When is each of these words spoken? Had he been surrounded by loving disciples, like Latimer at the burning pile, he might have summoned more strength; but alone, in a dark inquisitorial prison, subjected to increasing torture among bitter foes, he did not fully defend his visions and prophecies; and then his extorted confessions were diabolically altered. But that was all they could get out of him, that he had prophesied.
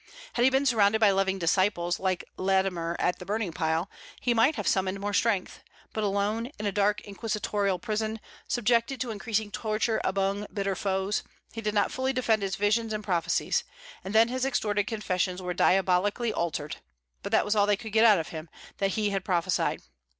Had 0.33 0.41
he 0.41 0.49
been 0.49 0.65
surrounded 0.65 0.97
by 0.97 1.11
loving 1.11 1.37
disciples, 1.37 1.99
like 1.99 2.25
Latimer 2.35 2.95
at 2.97 3.19
the 3.19 3.23
burning 3.27 3.53
pile, 3.53 3.87
he 4.19 4.33
might 4.33 4.55
have 4.55 4.67
summoned 4.67 4.99
more 4.99 5.13
strength; 5.13 5.61
but 5.93 6.03
alone, 6.03 6.47
in 6.57 6.65
a 6.65 6.71
dark 6.71 7.01
inquisitorial 7.01 7.77
prison, 7.77 8.19
subjected 8.47 8.99
to 8.99 9.11
increasing 9.11 9.51
torture 9.51 10.01
among 10.03 10.47
bitter 10.51 10.73
foes, 10.75 11.21
he 11.51 11.61
did 11.61 11.75
not 11.75 11.91
fully 11.91 12.13
defend 12.13 12.41
his 12.41 12.55
visions 12.55 12.93
and 12.93 13.03
prophecies; 13.03 13.63
and 14.03 14.15
then 14.15 14.27
his 14.27 14.43
extorted 14.43 14.87
confessions 14.87 15.39
were 15.39 15.53
diabolically 15.53 16.33
altered. 16.33 16.77
But 17.21 17.31
that 17.33 17.45
was 17.45 17.55
all 17.55 17.67
they 17.67 17.77
could 17.77 17.91
get 17.93 18.03
out 18.03 18.17
of 18.17 18.29
him, 18.29 18.49
that 18.79 18.93
he 18.93 19.11
had 19.11 19.23
prophesied. 19.23 19.83